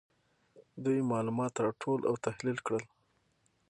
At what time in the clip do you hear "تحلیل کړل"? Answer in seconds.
2.25-2.83